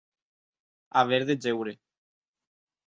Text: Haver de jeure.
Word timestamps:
Haver 1.01 1.27
de 1.29 1.39
jeure. 1.45 1.79